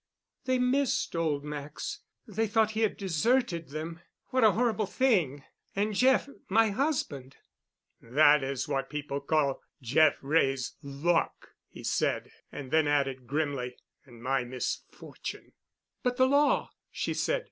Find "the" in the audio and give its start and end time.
16.17-16.25